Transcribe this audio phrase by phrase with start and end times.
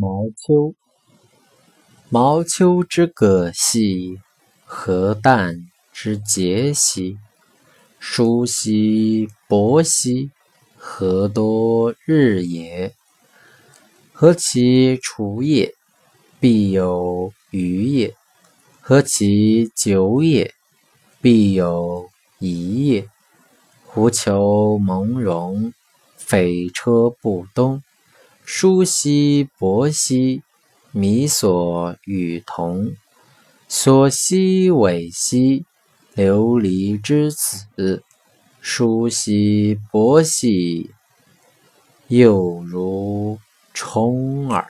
[0.00, 0.76] 毛秋，
[2.08, 4.20] 毛秋之葛兮，
[4.64, 5.56] 何旦
[5.92, 7.18] 之节兮，
[7.98, 10.30] 叔兮伯兮，
[10.76, 12.94] 何多日也？
[14.12, 15.74] 何其除也，
[16.38, 18.14] 必有余也；
[18.80, 20.54] 何其久也，
[21.20, 22.08] 必有
[22.38, 23.08] 一也。
[23.84, 25.72] 狐裘蒙茸，
[26.16, 27.82] 匪车不东。
[28.50, 30.42] 叔兮伯兮，
[30.90, 32.92] 弥所与同。
[33.68, 35.66] 所兮尾兮，
[36.14, 38.02] 流离之子。
[38.62, 40.90] 叔兮伯兮，
[42.06, 43.38] 又如
[43.74, 44.66] 虫耳。